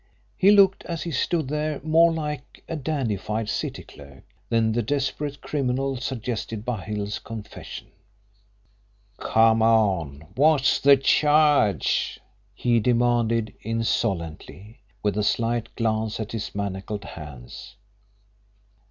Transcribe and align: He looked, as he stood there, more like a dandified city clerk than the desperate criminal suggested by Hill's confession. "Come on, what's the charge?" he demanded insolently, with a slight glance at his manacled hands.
He 0.35 0.49
looked, 0.49 0.83
as 0.85 1.03
he 1.03 1.11
stood 1.11 1.47
there, 1.49 1.79
more 1.83 2.11
like 2.11 2.63
a 2.67 2.75
dandified 2.75 3.49
city 3.49 3.83
clerk 3.83 4.23
than 4.49 4.71
the 4.71 4.81
desperate 4.81 5.41
criminal 5.41 5.95
suggested 5.97 6.65
by 6.65 6.81
Hill's 6.85 7.19
confession. 7.19 7.85
"Come 9.17 9.61
on, 9.61 10.21
what's 10.33 10.79
the 10.79 10.97
charge?" 10.97 12.19
he 12.55 12.79
demanded 12.79 13.53
insolently, 13.61 14.79
with 15.03 15.19
a 15.19 15.23
slight 15.23 15.75
glance 15.75 16.19
at 16.19 16.31
his 16.31 16.55
manacled 16.55 17.03
hands. 17.03 17.75